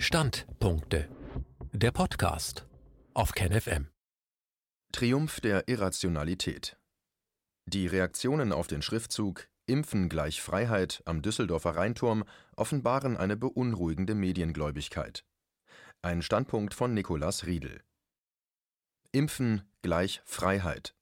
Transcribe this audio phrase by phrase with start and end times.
[0.00, 1.08] Standpunkte.
[1.72, 2.68] Der Podcast
[3.14, 3.88] auf KenFM.
[4.92, 6.78] Triumph der Irrationalität.
[7.66, 12.22] Die Reaktionen auf den Schriftzug Impfen gleich Freiheit am Düsseldorfer Rheinturm
[12.54, 15.24] offenbaren eine beunruhigende Mediengläubigkeit.
[16.00, 17.82] Ein Standpunkt von Nikolaus Riedel.
[19.10, 20.94] Impfen gleich Freiheit.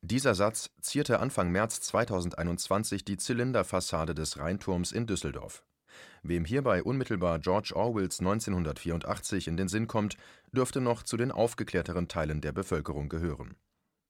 [0.00, 5.62] Dieser Satz zierte Anfang März 2021 die Zylinderfassade des Rheinturms in Düsseldorf.
[6.22, 10.16] Wem hierbei unmittelbar George Orwells 1984 in den Sinn kommt,
[10.52, 13.56] dürfte noch zu den aufgeklärteren Teilen der Bevölkerung gehören.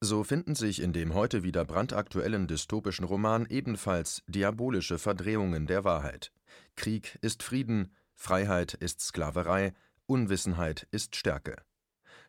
[0.03, 6.33] So finden sich in dem heute wieder brandaktuellen dystopischen Roman ebenfalls diabolische Verdrehungen der Wahrheit.
[6.75, 9.75] Krieg ist Frieden, Freiheit ist Sklaverei,
[10.07, 11.57] Unwissenheit ist Stärke.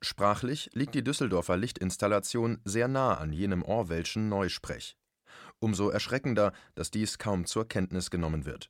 [0.02, 4.98] Sprachlich liegt die Düsseldorfer Lichtinstallation sehr nah an jenem Orwellschen Neusprech.
[5.60, 8.70] Umso erschreckender, dass dies kaum zur Kenntnis genommen wird.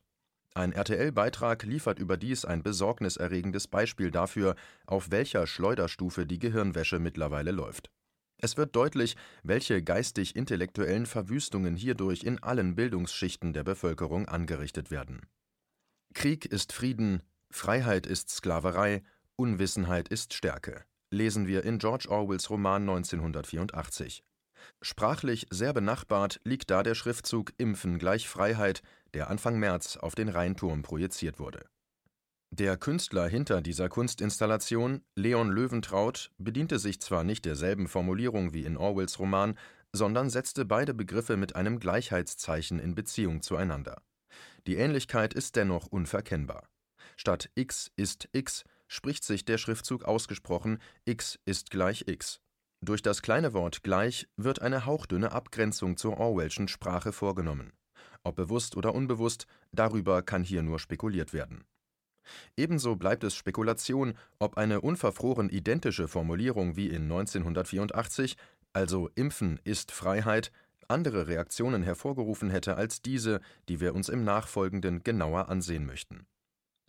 [0.54, 4.54] Ein RTL-Beitrag liefert überdies ein besorgniserregendes Beispiel dafür,
[4.86, 7.90] auf welcher Schleuderstufe die Gehirnwäsche mittlerweile läuft.
[8.36, 15.22] Es wird deutlich, welche geistig-intellektuellen Verwüstungen hierdurch in allen Bildungsschichten der Bevölkerung angerichtet werden.
[16.12, 19.02] Krieg ist Frieden, Freiheit ist Sklaverei,
[19.36, 24.22] Unwissenheit ist Stärke, lesen wir in George Orwells Roman 1984.
[24.80, 28.82] Sprachlich sehr benachbart liegt da der Schriftzug Impfen gleich Freiheit,
[29.14, 31.64] der Anfang März auf den Rheinturm projiziert wurde.
[32.50, 38.76] Der Künstler hinter dieser Kunstinstallation, Leon Löwentraut, bediente sich zwar nicht derselben Formulierung wie in
[38.76, 39.56] Orwells Roman,
[39.92, 44.02] sondern setzte beide Begriffe mit einem Gleichheitszeichen in Beziehung zueinander.
[44.66, 46.68] Die Ähnlichkeit ist dennoch unverkennbar.
[47.16, 52.40] Statt x ist x spricht sich der Schriftzug ausgesprochen x ist gleich x.
[52.82, 57.72] Durch das kleine Wort gleich wird eine hauchdünne Abgrenzung zur Orwellschen Sprache vorgenommen.
[58.24, 61.64] Ob bewusst oder unbewusst, darüber kann hier nur spekuliert werden.
[62.56, 68.36] Ebenso bleibt es Spekulation, ob eine unverfroren identische Formulierung wie in 1984,
[68.72, 70.52] also Impfen ist Freiheit,
[70.88, 76.26] andere Reaktionen hervorgerufen hätte als diese, die wir uns im Nachfolgenden genauer ansehen möchten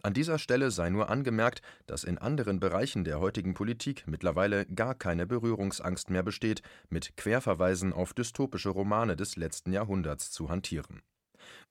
[0.05, 4.95] an dieser Stelle sei nur angemerkt, dass in anderen Bereichen der heutigen Politik mittlerweile gar
[4.95, 11.01] keine Berührungsangst mehr besteht, mit Querverweisen auf dystopische Romane des letzten Jahrhunderts zu hantieren.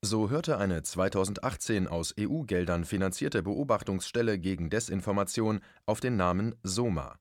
[0.00, 7.18] So hörte eine 2018 aus EU-Geldern finanzierte Beobachtungsstelle gegen Desinformation auf den Namen SOMA.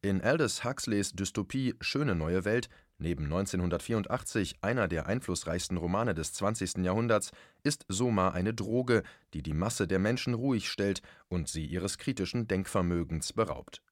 [0.00, 2.68] In Aldous Huxleys Dystopie Schöne neue Welt
[3.02, 6.84] Neben 1984 einer der einflussreichsten Romane des 20.
[6.84, 7.32] Jahrhunderts
[7.64, 9.02] ist Soma eine Droge,
[9.34, 13.82] die die Masse der Menschen ruhig stellt und sie ihres kritischen Denkvermögens beraubt.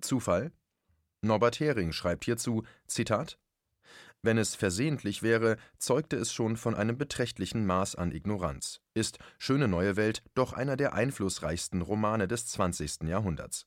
[0.00, 0.52] Zufall?
[1.20, 3.38] Norbert Hering schreibt hierzu: Zitat
[4.22, 8.80] wenn es versehentlich wäre, zeugte es schon von einem beträchtlichen Maß an Ignoranz.
[8.94, 13.04] Ist Schöne neue Welt doch einer der einflussreichsten Romane des 20.
[13.04, 13.66] Jahrhunderts.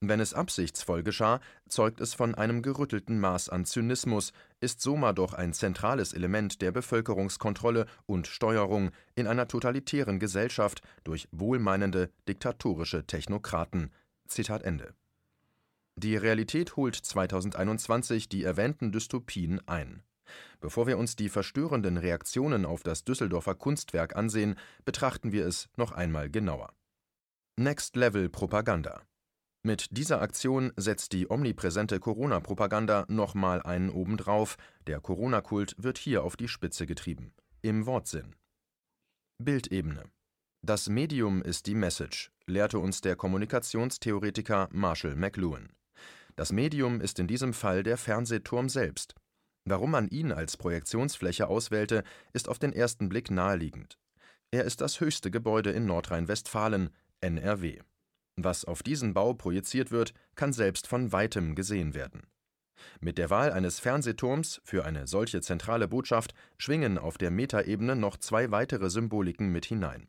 [0.00, 5.34] Wenn es absichtsvoll geschah, zeugt es von einem gerüttelten Maß an Zynismus, ist Soma doch
[5.34, 13.90] ein zentrales Element der Bevölkerungskontrolle und Steuerung in einer totalitären Gesellschaft durch wohlmeinende, diktatorische Technokraten.
[14.26, 14.94] Zitat Ende.
[15.96, 20.02] Die Realität holt 2021 die erwähnten Dystopien ein.
[20.60, 25.92] Bevor wir uns die verstörenden Reaktionen auf das Düsseldorfer Kunstwerk ansehen, betrachten wir es noch
[25.92, 26.72] einmal genauer.
[27.56, 29.02] Next Level Propaganda
[29.66, 36.36] mit dieser Aktion setzt die omnipräsente Corona-Propaganda nochmal einen obendrauf, der Corona-Kult wird hier auf
[36.36, 37.32] die Spitze getrieben.
[37.62, 38.34] Im Wortsinn.
[39.42, 40.04] Bildebene
[40.60, 45.72] Das Medium ist die Message, lehrte uns der Kommunikationstheoretiker Marshall McLuhan.
[46.36, 49.14] Das Medium ist in diesem Fall der Fernsehturm selbst.
[49.64, 53.98] Warum man ihn als Projektionsfläche auswählte, ist auf den ersten Blick naheliegend.
[54.50, 56.90] Er ist das höchste Gebäude in Nordrhein-Westfalen,
[57.20, 57.80] NRW.
[58.36, 62.26] Was auf diesen Bau projiziert wird, kann selbst von weitem gesehen werden.
[63.00, 68.16] Mit der Wahl eines Fernsehturms für eine solche zentrale Botschaft schwingen auf der Metaebene noch
[68.16, 70.08] zwei weitere Symboliken mit hinein.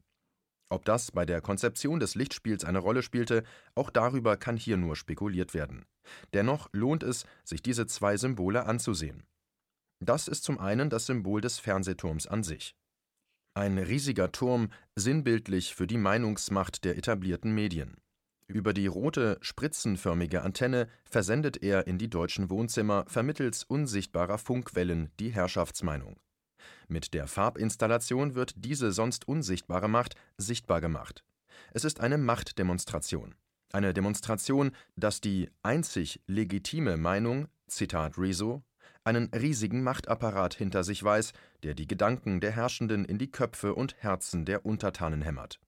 [0.69, 3.43] Ob das bei der Konzeption des Lichtspiels eine Rolle spielte,
[3.75, 5.85] auch darüber kann hier nur spekuliert werden.
[6.33, 9.23] Dennoch lohnt es, sich diese zwei Symbole anzusehen.
[9.99, 12.75] Das ist zum einen das Symbol des Fernsehturms an sich.
[13.53, 17.95] Ein riesiger Turm, sinnbildlich für die Meinungsmacht der etablierten Medien.
[18.47, 25.29] Über die rote, spritzenförmige Antenne versendet er in die deutschen Wohnzimmer vermittels unsichtbarer Funkwellen die
[25.29, 26.19] Herrschaftsmeinung.
[26.87, 31.23] Mit der Farbinstallation wird diese sonst unsichtbare Macht sichtbar gemacht.
[31.71, 33.35] Es ist eine Machtdemonstration.
[33.73, 38.63] Eine Demonstration, dass die einzig legitime Meinung, Zitat Rezo,
[39.03, 41.33] einen riesigen Machtapparat hinter sich weiß,
[41.63, 45.59] der die Gedanken der Herrschenden in die Köpfe und Herzen der Untertanen hämmert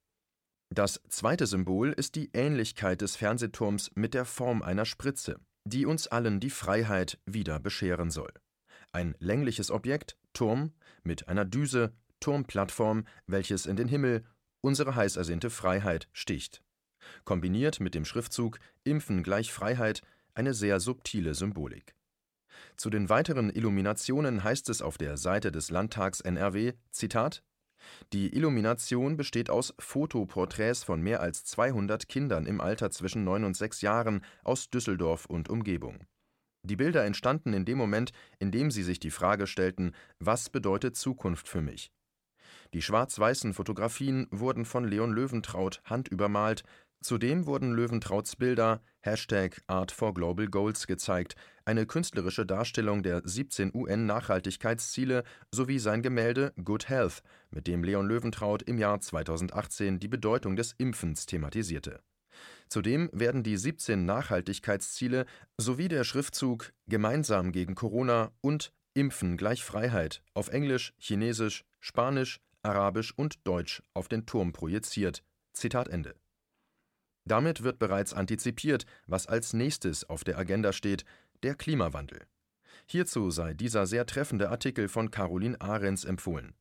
[0.70, 6.08] Das zweite Symbol ist die Ähnlichkeit des Fernsehturms mit der Form einer Spritze, die uns
[6.08, 8.32] allen die Freiheit wieder bescheren soll.
[8.92, 14.24] Ein längliches Objekt, Turm, mit einer Düse, Turmplattform, welches in den Himmel,
[14.62, 16.62] unsere heiß ersehnte Freiheit, sticht.
[17.24, 20.04] Kombiniert mit dem Schriftzug Impfen gleich Freiheit
[20.36, 21.96] eine sehr subtile Symbolik.
[22.76, 27.44] Zu den weiteren Illuminationen heißt es auf der Seite des Landtags NRW: Zitat
[28.14, 33.56] die Illumination besteht aus Fotoporträts von mehr als 200 Kindern im Alter zwischen neun und
[33.56, 36.06] sechs Jahren aus Düsseldorf und Umgebung.
[36.68, 40.98] Die Bilder entstanden in dem Moment, in dem sie sich die Frage stellten: Was bedeutet
[40.98, 41.92] Zukunft für mich?
[42.74, 46.64] Die schwarz-weißen Fotografien wurden von Leon Löwentraut handübermalt,
[47.02, 48.82] Zudem wurden Löwentrauts Bilder
[49.68, 56.90] Art for Global Goals gezeigt, eine künstlerische Darstellung der 17 UN-Nachhaltigkeitsziele sowie sein Gemälde Good
[56.90, 62.02] Health, mit dem Leon Löwentraut im Jahr 2018 die Bedeutung des Impfens thematisierte.
[62.70, 65.26] Zudem werden die 17 Nachhaltigkeitsziele
[65.58, 73.14] sowie der Schriftzug Gemeinsam gegen Corona und Impfen gleich Freiheit auf Englisch, Chinesisch, Spanisch, Arabisch
[73.16, 75.24] und Deutsch auf den Turm projiziert.
[75.54, 76.16] Zitat Ende
[77.28, 81.04] damit wird bereits antizipiert, was als nächstes auf der Agenda steht,
[81.44, 82.26] der Klimawandel.
[82.86, 86.56] Hierzu sei dieser sehr treffende Artikel von Caroline Ahrens empfohlen.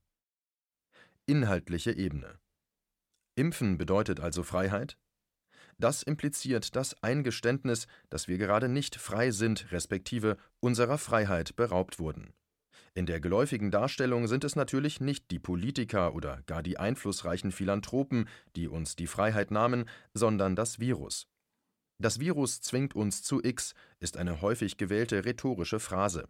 [1.27, 2.39] Inhaltliche Ebene
[3.37, 4.97] Impfen bedeutet also Freiheit?
[5.79, 12.33] Das impliziert das Eingeständnis, dass wir gerade nicht frei sind, respektive unserer Freiheit beraubt wurden.
[12.95, 18.27] In der geläufigen Darstellung sind es natürlich nicht die Politiker oder gar die einflussreichen Philanthropen,
[18.57, 21.29] die uns die Freiheit nahmen, sondern das Virus.
[21.99, 26.27] Das Virus zwingt uns zu X ist eine häufig gewählte rhetorische Phrase.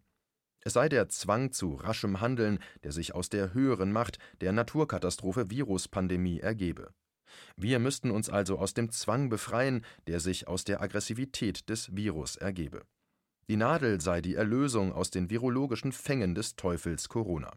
[0.60, 5.50] Es sei der Zwang zu raschem Handeln, der sich aus der höheren Macht der Naturkatastrophe
[5.50, 6.92] Viruspandemie ergebe.
[7.56, 12.36] Wir müssten uns also aus dem Zwang befreien, der sich aus der Aggressivität des Virus
[12.36, 12.82] ergebe.
[13.48, 17.52] Die Nadel sei die Erlösung aus den virologischen Fängen des Teufels Corona.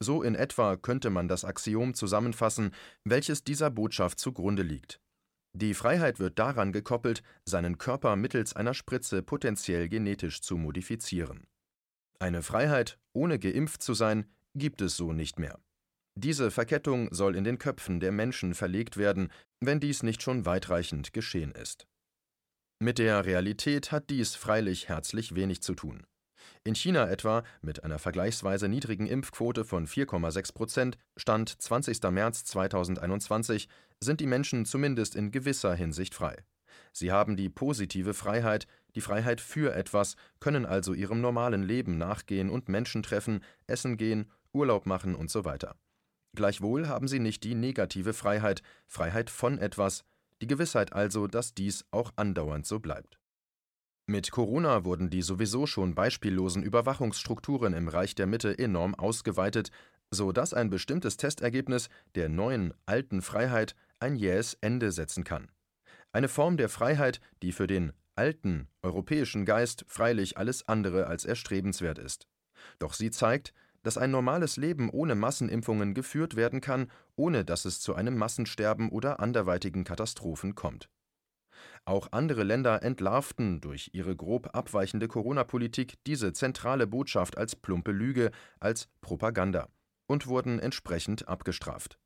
[0.00, 2.70] So in etwa könnte man das Axiom zusammenfassen,
[3.04, 5.00] welches dieser Botschaft zugrunde liegt.
[5.54, 11.48] Die Freiheit wird daran gekoppelt, seinen Körper mittels einer Spritze potenziell genetisch zu modifizieren.
[12.20, 15.58] Eine Freiheit, ohne geimpft zu sein, gibt es so nicht mehr.
[16.20, 19.30] Diese Verkettung soll in den Köpfen der Menschen verlegt werden,
[19.60, 21.86] wenn dies nicht schon weitreichend geschehen ist.
[22.80, 26.04] Mit der Realität hat dies freilich herzlich wenig zu tun.
[26.64, 32.02] In China etwa, mit einer vergleichsweise niedrigen Impfquote von 4,6 Prozent, Stand 20.
[32.10, 33.68] März 2021,
[34.00, 36.36] sind die Menschen zumindest in gewisser Hinsicht frei.
[36.92, 38.66] Sie haben die positive Freiheit,
[38.96, 44.28] die Freiheit für etwas, können also ihrem normalen Leben nachgehen und Menschen treffen, essen gehen,
[44.52, 45.76] Urlaub machen und so weiter.
[46.34, 50.04] Gleichwohl haben sie nicht die negative Freiheit, Freiheit von etwas,
[50.40, 53.18] die Gewissheit also, dass dies auch andauernd so bleibt.
[54.06, 59.70] Mit Corona wurden die sowieso schon beispiellosen Überwachungsstrukturen im Reich der Mitte enorm ausgeweitet,
[60.10, 65.50] so dass ein bestimmtes Testergebnis der neuen alten Freiheit ein jähes Ende setzen kann.
[66.12, 71.98] Eine Form der Freiheit, die für den alten europäischen Geist freilich alles andere als erstrebenswert
[71.98, 72.26] ist.
[72.78, 73.52] Doch sie zeigt,
[73.88, 78.90] dass ein normales Leben ohne Massenimpfungen geführt werden kann, ohne dass es zu einem Massensterben
[78.90, 80.90] oder anderweitigen Katastrophen kommt.
[81.86, 88.30] Auch andere Länder entlarvten durch ihre grob abweichende Corona-Politik diese zentrale Botschaft als plumpe Lüge,
[88.60, 89.70] als Propaganda
[90.06, 91.98] und wurden entsprechend abgestraft.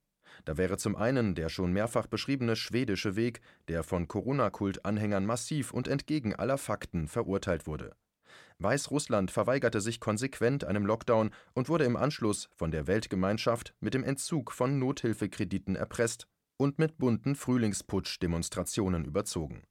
[0.45, 5.89] Da wäre zum einen der schon mehrfach beschriebene schwedische Weg, der von Corona-Kult-Anhängern massiv und
[5.89, 7.97] entgegen aller Fakten verurteilt wurde.
[8.59, 14.05] Weißrussland verweigerte sich konsequent einem Lockdown und wurde im Anschluss von der Weltgemeinschaft mit dem
[14.05, 19.62] Entzug von Nothilfekrediten erpresst und mit bunten Frühlingsputsch-Demonstrationen überzogen.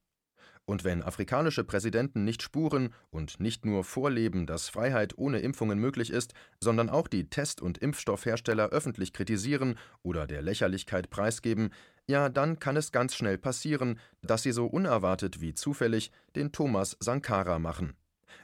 [0.65, 6.11] Und wenn afrikanische Präsidenten nicht spuren und nicht nur vorleben, dass Freiheit ohne Impfungen möglich
[6.11, 11.71] ist, sondern auch die Test- und Impfstoffhersteller öffentlich kritisieren oder der Lächerlichkeit preisgeben,
[12.07, 16.95] ja, dann kann es ganz schnell passieren, dass sie so unerwartet wie zufällig den Thomas
[16.99, 17.95] Sankara machen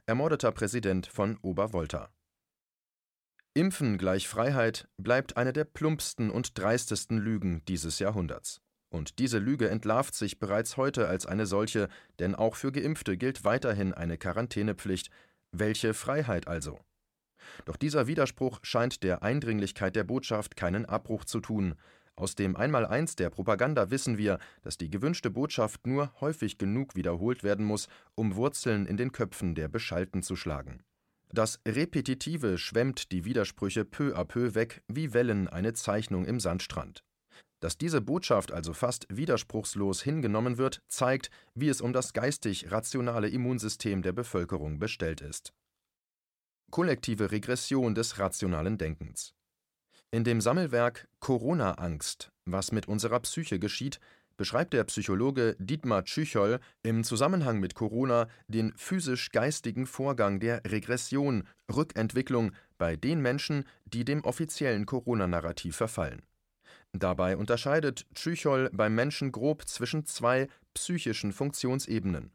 [0.05, 2.09] ermordeter Präsident von Obervolta.
[3.53, 8.61] Impfen gleich Freiheit bleibt eine der plumpsten und dreistesten Lügen dieses Jahrhunderts.
[8.89, 11.89] Und diese Lüge entlarvt sich bereits heute als eine solche,
[12.19, 15.09] denn auch für Geimpfte gilt weiterhin eine Quarantänepflicht.
[15.51, 16.79] Welche Freiheit also?
[17.65, 21.75] Doch dieser Widerspruch scheint der Eindringlichkeit der Botschaft keinen Abbruch zu tun.
[22.19, 27.43] Aus dem Einmaleins der Propaganda wissen wir, dass die gewünschte Botschaft nur häufig genug wiederholt
[27.43, 30.81] werden muss, um Wurzeln in den Köpfen der Beschalten zu schlagen.
[31.29, 37.03] Das Repetitive schwemmt die Widersprüche peu à peu weg wie Wellen eine Zeichnung im Sandstrand.
[37.59, 43.29] Dass diese Botschaft also fast widerspruchslos hingenommen wird, zeigt, wie es um das geistig rationale
[43.29, 45.53] Immunsystem der Bevölkerung bestellt ist.
[46.71, 49.36] Kollektive Regression des rationalen Denkens
[50.09, 53.99] In dem Sammelwerk Corona-Angst, was mit unserer Psyche geschieht,
[54.37, 62.53] beschreibt der Psychologe Dietmar Tschüchol im Zusammenhang mit Corona den physisch-geistigen Vorgang der Regression, Rückentwicklung
[62.77, 66.21] bei den Menschen, die dem offiziellen Corona-Narrativ verfallen.
[66.93, 72.31] Dabei unterscheidet Tschüchol beim Menschen grob zwischen zwei psychischen Funktionsebenen.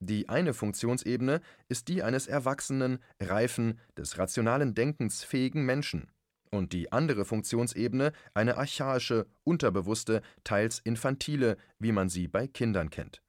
[0.00, 6.10] Die eine Funktionsebene ist die eines erwachsenen, reifen, des rationalen Denkens fähigen Menschen
[6.52, 13.22] und die andere Funktionsebene eine archaische, unterbewusste, teils infantile, wie man sie bei Kindern kennt.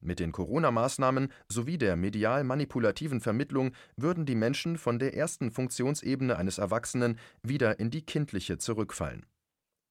[0.00, 6.36] Mit den Corona-Maßnahmen sowie der medial manipulativen Vermittlung würden die Menschen von der ersten Funktionsebene
[6.36, 9.26] eines Erwachsenen wieder in die kindliche zurückfallen.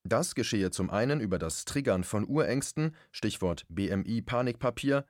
[0.07, 5.03] Das geschehe zum einen über das Triggern von Urängsten, Stichwort BMI Panikpapier,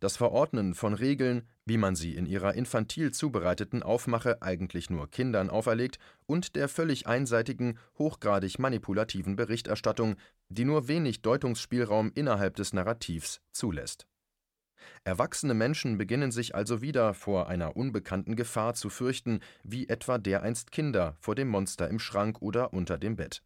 [0.00, 5.50] das Verordnen von Regeln, wie man sie in ihrer infantil zubereiteten Aufmache eigentlich nur Kindern
[5.50, 10.16] auferlegt, und der völlig einseitigen, hochgradig manipulativen Berichterstattung,
[10.48, 14.06] die nur wenig Deutungsspielraum innerhalb des Narrativs zulässt.
[15.04, 20.72] Erwachsene Menschen beginnen sich also wieder vor einer unbekannten Gefahr zu fürchten, wie etwa dereinst
[20.72, 23.42] Kinder vor dem Monster im Schrank oder unter dem Bett.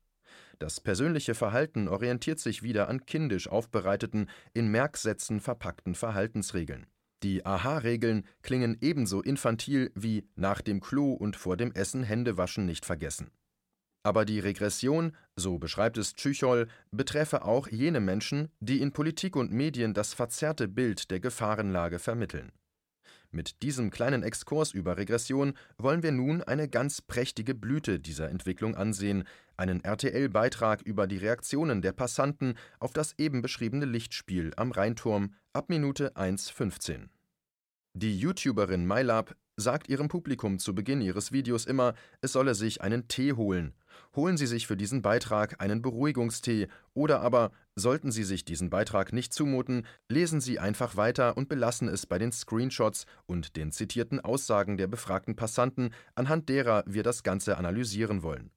[0.59, 6.87] Das persönliche Verhalten orientiert sich wieder an kindisch aufbereiteten, in Merksätzen verpackten Verhaltensregeln.
[7.23, 12.67] Die Aha-Regeln klingen ebenso infantil wie nach dem Klo und vor dem Essen Hände waschen
[12.67, 13.31] nicht vergessen.
[14.03, 19.51] Aber die Regression, so beschreibt es Tschüchol, betreffe auch jene Menschen, die in Politik und
[19.51, 22.53] Medien das verzerrte Bild der Gefahrenlage vermitteln.
[23.31, 28.77] Mit diesem kleinen Exkurs über Regression wollen wir nun eine ganz prächtige Blüte dieser Entwicklung
[28.77, 29.25] ansehen,
[29.57, 35.69] einen RTL-Beitrag über die Reaktionen der Passanten auf das eben beschriebene Lichtspiel am Rheinturm ab
[35.69, 37.09] Minute 1,15.
[37.95, 43.07] Die YouTuberin MyLab sagt ihrem Publikum zu Beginn ihres Videos immer, es solle sich einen
[43.09, 43.73] Tee holen.
[44.17, 49.13] Holen Sie sich für diesen Beitrag einen Beruhigungstee oder aber, sollten Sie sich diesen Beitrag
[49.13, 54.21] nicht zumuten, lesen Sie einfach weiter und belassen es bei den Screenshots und den zitierten
[54.21, 58.51] Aussagen der befragten Passanten, anhand derer wir das Ganze analysieren wollen.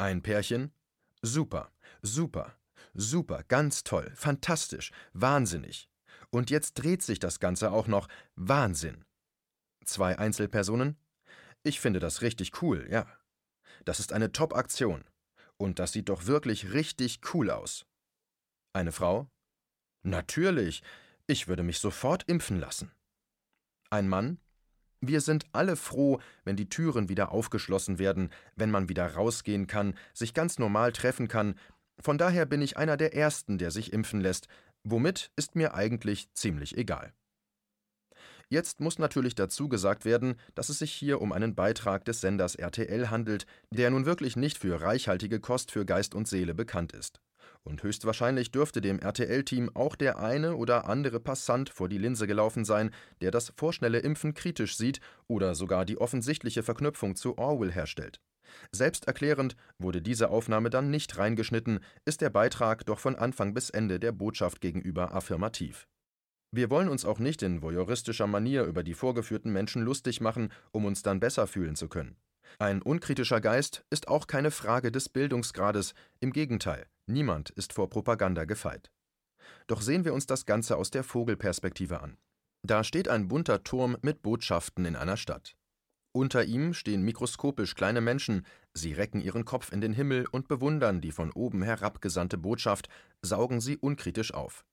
[0.00, 0.72] Ein Pärchen?
[1.20, 2.56] Super, super,
[2.94, 5.90] super, ganz toll, fantastisch, wahnsinnig.
[6.30, 8.08] Und jetzt dreht sich das Ganze auch noch.
[8.34, 9.04] Wahnsinn.
[9.84, 10.96] Zwei Einzelpersonen?
[11.64, 13.06] Ich finde das richtig cool, ja.
[13.84, 15.04] Das ist eine Top-Aktion.
[15.58, 17.84] Und das sieht doch wirklich richtig cool aus.
[18.72, 19.28] Eine Frau?
[20.02, 20.82] Natürlich.
[21.26, 22.90] Ich würde mich sofort impfen lassen.
[23.90, 24.40] Ein Mann?
[25.00, 29.94] Wir sind alle froh, wenn die Türen wieder aufgeschlossen werden, wenn man wieder rausgehen kann,
[30.12, 31.54] sich ganz normal treffen kann.
[31.98, 34.48] Von daher bin ich einer der Ersten, der sich impfen lässt.
[34.84, 37.12] Womit ist mir eigentlich ziemlich egal.
[38.52, 42.56] Jetzt muss natürlich dazu gesagt werden, dass es sich hier um einen Beitrag des Senders
[42.56, 47.20] RTL handelt, der nun wirklich nicht für reichhaltige Kost für Geist und Seele bekannt ist.
[47.62, 52.64] Und höchstwahrscheinlich dürfte dem RTL-Team auch der eine oder andere Passant vor die Linse gelaufen
[52.64, 58.20] sein, der das vorschnelle Impfen kritisch sieht oder sogar die offensichtliche Verknüpfung zu Orwell herstellt.
[58.72, 64.00] Selbsterklärend wurde diese Aufnahme dann nicht reingeschnitten, ist der Beitrag doch von Anfang bis Ende
[64.00, 65.86] der Botschaft gegenüber affirmativ.
[66.52, 70.84] Wir wollen uns auch nicht in voyeuristischer Manier über die vorgeführten Menschen lustig machen, um
[70.84, 72.16] uns dann besser fühlen zu können.
[72.58, 78.44] Ein unkritischer Geist ist auch keine Frage des Bildungsgrades, im Gegenteil, niemand ist vor Propaganda
[78.44, 78.90] gefeit.
[79.66, 82.18] Doch sehen wir uns das Ganze aus der Vogelperspektive an.
[82.62, 85.56] Da steht ein bunter Turm mit Botschaften in einer Stadt.
[86.12, 91.00] Unter ihm stehen mikroskopisch kleine Menschen, sie recken ihren Kopf in den Himmel und bewundern
[91.00, 92.88] die von oben herabgesandte Botschaft,
[93.22, 94.64] saugen sie unkritisch auf.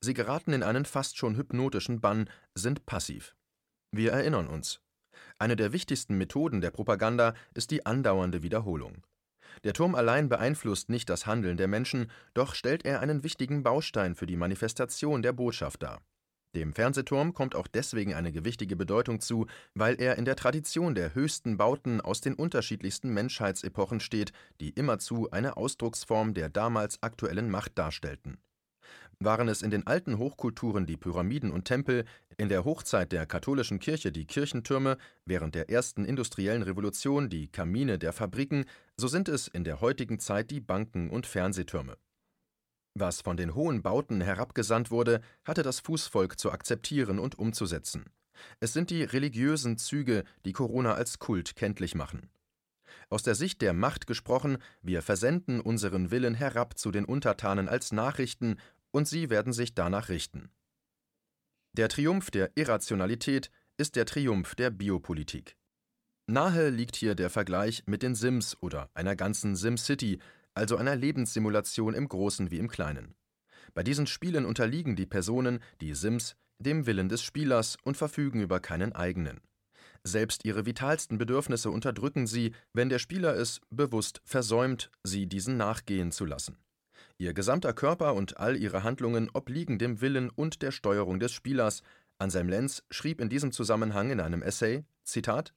[0.00, 3.36] Sie geraten in einen fast schon hypnotischen Bann, sind passiv.
[3.92, 4.80] Wir erinnern uns.
[5.38, 9.04] Eine der wichtigsten Methoden der Propaganda ist die andauernde Wiederholung.
[9.64, 14.14] Der Turm allein beeinflusst nicht das Handeln der Menschen, doch stellt er einen wichtigen Baustein
[14.14, 16.00] für die Manifestation der Botschaft dar.
[16.54, 21.14] Dem Fernsehturm kommt auch deswegen eine gewichtige Bedeutung zu, weil er in der Tradition der
[21.14, 27.78] höchsten Bauten aus den unterschiedlichsten Menschheitsepochen steht, die immerzu eine Ausdrucksform der damals aktuellen Macht
[27.78, 28.38] darstellten.
[29.22, 32.06] Waren es in den alten Hochkulturen die Pyramiden und Tempel,
[32.38, 34.96] in der Hochzeit der katholischen Kirche die Kirchentürme,
[35.26, 38.64] während der ersten industriellen Revolution die Kamine der Fabriken,
[38.96, 41.98] so sind es in der heutigen Zeit die Banken und Fernsehtürme.
[42.94, 48.06] Was von den hohen Bauten herabgesandt wurde, hatte das Fußvolk zu akzeptieren und umzusetzen.
[48.58, 52.30] Es sind die religiösen Züge, die Corona als Kult kenntlich machen.
[53.10, 57.92] Aus der Sicht der Macht gesprochen, wir versenden unseren Willen herab zu den Untertanen als
[57.92, 58.56] Nachrichten,
[58.92, 60.50] und sie werden sich danach richten.
[61.72, 65.56] Der Triumph der Irrationalität ist der Triumph der Biopolitik.
[66.26, 70.18] Nahe liegt hier der Vergleich mit den Sims oder einer ganzen SimCity,
[70.54, 73.14] also einer Lebenssimulation im Großen wie im Kleinen.
[73.74, 78.60] Bei diesen Spielen unterliegen die Personen, die Sims, dem Willen des Spielers und verfügen über
[78.60, 79.40] keinen eigenen.
[80.02, 86.10] Selbst ihre vitalsten Bedürfnisse unterdrücken sie, wenn der Spieler es bewusst versäumt, sie diesen nachgehen
[86.10, 86.58] zu lassen.
[87.20, 91.82] Ihr gesamter Körper und all ihre Handlungen obliegen dem Willen und der Steuerung des Spielers.
[92.18, 95.52] Anselm Lenz schrieb in diesem Zusammenhang in einem Essay: Zitat: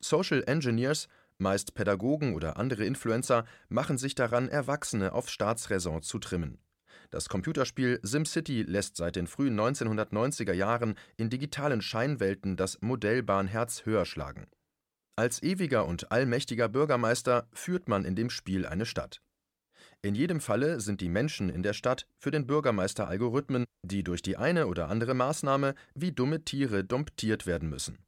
[0.00, 6.58] Social Engineers, meist Pädagogen oder andere Influencer, machen sich daran, Erwachsene auf Staatsräson zu trimmen.
[7.08, 14.04] Das Computerspiel SimCity lässt seit den frühen 1990er Jahren in digitalen Scheinwelten das Modellbahnherz höher
[14.04, 14.48] schlagen.
[15.16, 19.22] Als ewiger und allmächtiger Bürgermeister führt man in dem Spiel eine Stadt.
[20.02, 24.22] In jedem Falle sind die Menschen in der Stadt für den Bürgermeister Algorithmen, die durch
[24.22, 27.98] die eine oder andere Maßnahme wie dumme Tiere domptiert werden müssen.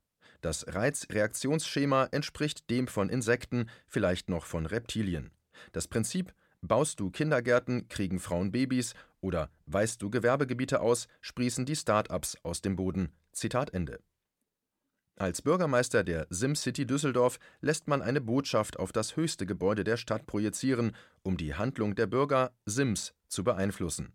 [0.40, 5.30] Das Reizreaktionsschema entspricht dem von Insekten, vielleicht noch von Reptilien.
[5.72, 6.34] Das Prinzip
[6.64, 12.62] Baust du Kindergärten, kriegen Frauen Babys oder weist du Gewerbegebiete aus, sprießen die Start-ups aus
[12.62, 13.10] dem Boden.
[13.32, 13.98] Zitat Ende.
[15.22, 20.26] Als Bürgermeister der SimCity Düsseldorf lässt man eine Botschaft auf das höchste Gebäude der Stadt
[20.26, 24.14] projizieren, um die Handlung der Bürger Sims zu beeinflussen.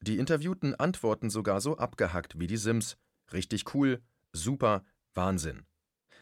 [0.00, 2.96] Die Interviewten antworten sogar so abgehackt wie die Sims.
[3.32, 4.82] Richtig cool, super,
[5.14, 5.62] Wahnsinn.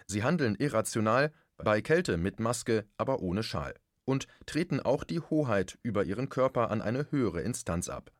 [0.07, 3.75] Sie handeln irrational, bei Kälte mit Maske, aber ohne Schal
[4.05, 8.13] und treten auch die Hoheit über ihren Körper an eine höhere Instanz ab.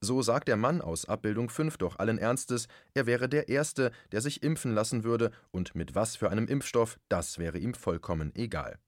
[0.00, 4.20] So sagt der Mann aus Abbildung 5 doch allen Ernstes, er wäre der Erste, der
[4.20, 8.78] sich impfen lassen würde, und mit was für einem Impfstoff, das wäre ihm vollkommen egal.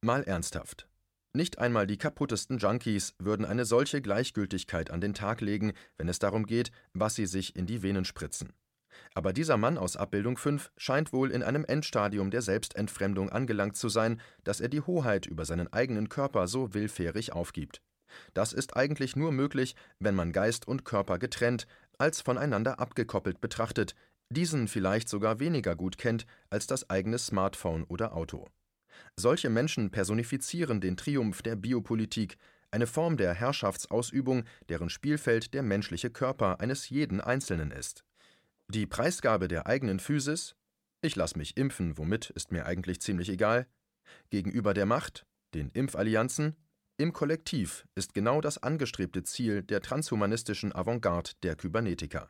[0.00, 0.88] Mal ernsthaft.
[1.34, 6.18] Nicht einmal die kaputtesten Junkies würden eine solche Gleichgültigkeit an den Tag legen, wenn es
[6.18, 8.52] darum geht, was sie sich in die Venen spritzen.
[9.14, 13.88] Aber dieser Mann aus Abbildung 5 scheint wohl in einem Endstadium der Selbstentfremdung angelangt zu
[13.88, 17.82] sein, dass er die Hoheit über seinen eigenen Körper so willfährig aufgibt.
[18.34, 21.66] Das ist eigentlich nur möglich, wenn man Geist und Körper getrennt,
[21.98, 23.94] als voneinander abgekoppelt betrachtet,
[24.30, 28.46] diesen vielleicht sogar weniger gut kennt als das eigene Smartphone oder Auto.
[29.16, 32.36] Solche Menschen personifizieren den Triumph der Biopolitik,
[32.70, 38.04] eine Form der Herrschaftsausübung, deren Spielfeld der menschliche Körper eines jeden Einzelnen ist.
[38.68, 40.54] Die Preisgabe der eigenen Physis
[41.00, 43.66] ich lasse mich impfen, womit ist mir eigentlich ziemlich egal
[44.30, 46.56] gegenüber der Macht, den Impfallianzen,
[46.98, 52.28] im Kollektiv ist genau das angestrebte Ziel der transhumanistischen Avantgarde der Kybernetiker.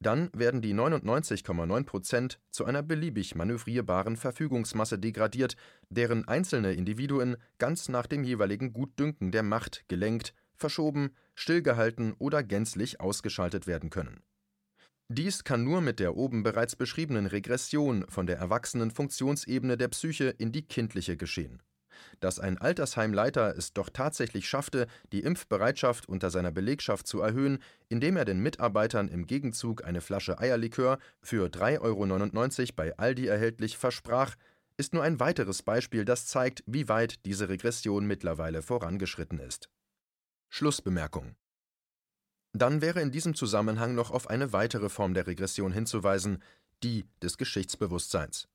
[0.00, 5.56] Dann werden die 99,9 Prozent zu einer beliebig manövrierbaren Verfügungsmasse degradiert,
[5.88, 13.00] deren einzelne Individuen ganz nach dem jeweiligen Gutdünken der Macht gelenkt, verschoben, stillgehalten oder gänzlich
[13.00, 14.22] ausgeschaltet werden können
[15.08, 20.30] dies kann nur mit der oben bereits beschriebenen Regression von der erwachsenen Funktionsebene der Psyche
[20.30, 21.62] in die kindliche geschehen.
[22.20, 28.16] Dass ein Altersheimleiter es doch tatsächlich schaffte, die Impfbereitschaft unter seiner Belegschaft zu erhöhen, indem
[28.16, 34.36] er den Mitarbeitern im Gegenzug eine Flasche Eierlikör für 3,99 Euro bei Aldi erhältlich versprach,
[34.76, 39.70] ist nur ein weiteres Beispiel, das zeigt, wie weit diese Regression mittlerweile vorangeschritten ist.
[40.48, 41.34] Schlussbemerkung
[42.58, 46.42] dann wäre in diesem Zusammenhang noch auf eine weitere Form der Regression hinzuweisen,
[46.82, 48.48] die des Geschichtsbewusstseins.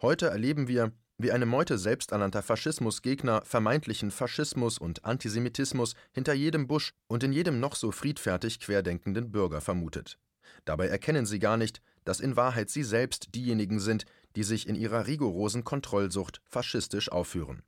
[0.00, 6.92] Heute erleben wir, wie eine Meute selbsternannter Faschismusgegner vermeintlichen Faschismus und Antisemitismus hinter jedem Busch
[7.06, 10.18] und in jedem noch so friedfertig querdenkenden Bürger vermutet.
[10.64, 14.04] Dabei erkennen sie gar nicht, dass in Wahrheit sie selbst diejenigen sind,
[14.36, 17.62] die sich in ihrer rigorosen Kontrollsucht faschistisch aufführen.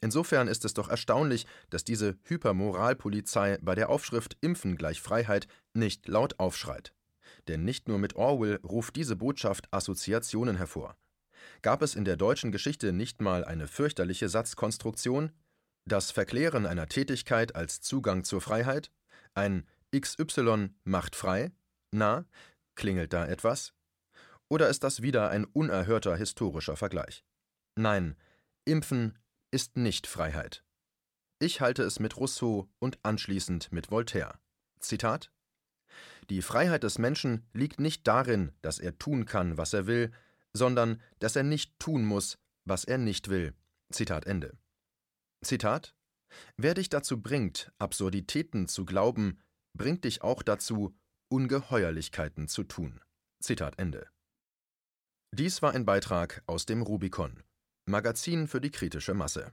[0.00, 6.06] Insofern ist es doch erstaunlich, dass diese Hypermoralpolizei bei der Aufschrift Impfen gleich Freiheit nicht
[6.06, 6.92] laut aufschreit.
[7.48, 10.96] Denn nicht nur mit Orwell ruft diese Botschaft Assoziationen hervor.
[11.62, 15.32] Gab es in der deutschen Geschichte nicht mal eine fürchterliche Satzkonstruktion?
[15.84, 18.92] Das Verklären einer Tätigkeit als Zugang zur Freiheit?
[19.34, 19.66] Ein
[19.96, 21.50] XY macht frei?
[21.90, 22.26] Na,
[22.76, 23.72] klingelt da etwas?
[24.48, 27.24] Oder ist das wieder ein unerhörter historischer Vergleich?
[27.76, 28.16] Nein,
[28.64, 29.18] Impfen
[29.50, 30.64] ist nicht Freiheit.
[31.40, 34.38] Ich halte es mit Rousseau und anschließend mit Voltaire.
[34.80, 35.32] Zitat
[36.30, 40.12] Die Freiheit des Menschen liegt nicht darin, dass er tun kann, was er will,
[40.56, 43.54] sondern dass er nicht tun muss, was er nicht will.
[43.92, 44.58] Zitat Ende.
[45.44, 45.94] Zitat
[46.56, 49.40] Wer dich dazu bringt, Absurditäten zu glauben,
[49.76, 50.94] bringt dich auch dazu,
[51.30, 53.00] Ungeheuerlichkeiten zu tun.
[53.42, 54.08] Zitat Ende.
[55.34, 57.42] Dies war ein Beitrag aus dem Rubicon
[57.86, 59.52] Magazin für die kritische Masse.